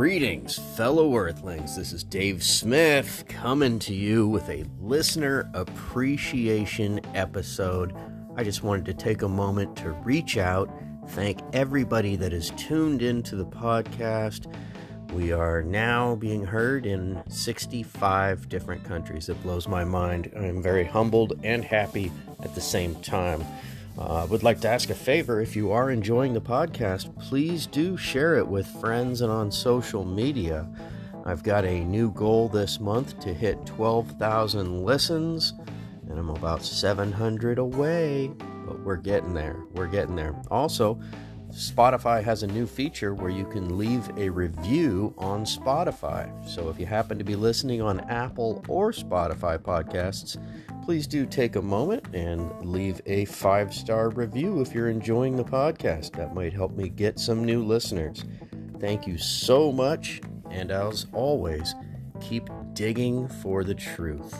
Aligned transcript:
Greetings, 0.00 0.58
fellow 0.78 1.14
Earthlings. 1.14 1.76
This 1.76 1.92
is 1.92 2.02
Dave 2.02 2.42
Smith 2.42 3.22
coming 3.28 3.78
to 3.80 3.92
you 3.92 4.26
with 4.26 4.48
a 4.48 4.64
listener 4.80 5.50
appreciation 5.52 7.02
episode. 7.14 7.94
I 8.34 8.42
just 8.42 8.62
wanted 8.62 8.86
to 8.86 8.94
take 8.94 9.20
a 9.20 9.28
moment 9.28 9.76
to 9.76 9.90
reach 9.90 10.38
out, 10.38 10.70
thank 11.08 11.40
everybody 11.52 12.16
that 12.16 12.32
has 12.32 12.48
tuned 12.52 13.02
into 13.02 13.36
the 13.36 13.44
podcast. 13.44 14.50
We 15.12 15.32
are 15.32 15.60
now 15.60 16.14
being 16.14 16.46
heard 16.46 16.86
in 16.86 17.22
65 17.28 18.48
different 18.48 18.82
countries. 18.84 19.28
It 19.28 19.42
blows 19.42 19.68
my 19.68 19.84
mind. 19.84 20.32
I'm 20.34 20.62
very 20.62 20.84
humbled 20.84 21.38
and 21.42 21.62
happy 21.62 22.10
at 22.42 22.54
the 22.54 22.60
same 22.62 22.94
time. 23.02 23.44
I 24.00 24.22
uh, 24.22 24.26
would 24.28 24.42
like 24.42 24.60
to 24.62 24.68
ask 24.68 24.88
a 24.88 24.94
favor 24.94 25.42
if 25.42 25.54
you 25.54 25.72
are 25.72 25.90
enjoying 25.90 26.32
the 26.32 26.40
podcast, 26.40 27.14
please 27.20 27.66
do 27.66 27.98
share 27.98 28.36
it 28.36 28.48
with 28.48 28.66
friends 28.66 29.20
and 29.20 29.30
on 29.30 29.52
social 29.52 30.06
media. 30.06 30.66
I've 31.26 31.42
got 31.42 31.66
a 31.66 31.84
new 31.84 32.10
goal 32.12 32.48
this 32.48 32.80
month 32.80 33.20
to 33.20 33.34
hit 33.34 33.66
12,000 33.66 34.86
listens, 34.86 35.52
and 36.08 36.18
I'm 36.18 36.30
about 36.30 36.64
700 36.64 37.58
away, 37.58 38.30
but 38.66 38.80
we're 38.80 38.96
getting 38.96 39.34
there. 39.34 39.64
We're 39.74 39.86
getting 39.86 40.16
there. 40.16 40.34
Also, 40.50 40.98
Spotify 41.50 42.22
has 42.22 42.42
a 42.42 42.46
new 42.46 42.66
feature 42.66 43.12
where 43.12 43.30
you 43.30 43.44
can 43.44 43.76
leave 43.76 44.08
a 44.16 44.28
review 44.28 45.12
on 45.18 45.44
Spotify. 45.44 46.30
So 46.48 46.68
if 46.68 46.78
you 46.78 46.86
happen 46.86 47.18
to 47.18 47.24
be 47.24 47.34
listening 47.34 47.82
on 47.82 48.00
Apple 48.08 48.64
or 48.68 48.92
Spotify 48.92 49.58
podcasts, 49.58 50.38
please 50.84 51.08
do 51.08 51.26
take 51.26 51.56
a 51.56 51.62
moment 51.62 52.06
and 52.14 52.50
leave 52.64 53.00
a 53.06 53.24
five 53.24 53.74
star 53.74 54.10
review 54.10 54.60
if 54.60 54.72
you're 54.72 54.88
enjoying 54.88 55.36
the 55.36 55.44
podcast. 55.44 56.12
That 56.12 56.34
might 56.34 56.52
help 56.52 56.76
me 56.76 56.88
get 56.88 57.18
some 57.18 57.44
new 57.44 57.64
listeners. 57.64 58.24
Thank 58.78 59.06
you 59.06 59.18
so 59.18 59.72
much, 59.72 60.20
and 60.50 60.70
as 60.70 61.06
always, 61.12 61.74
keep 62.20 62.48
digging 62.74 63.28
for 63.28 63.64
the 63.64 63.74
truth. 63.74 64.34